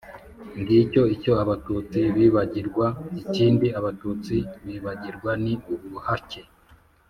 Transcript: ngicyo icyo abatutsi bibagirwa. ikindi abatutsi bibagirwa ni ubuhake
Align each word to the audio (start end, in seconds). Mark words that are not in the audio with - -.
ngicyo 0.59 1.01
icyo 1.15 1.33
abatutsi 1.43 1.99
bibagirwa. 2.15 2.87
ikindi 3.21 3.67
abatutsi 3.79 4.35
bibagirwa 4.67 5.31
ni 5.43 5.53
ubuhake 5.73 6.41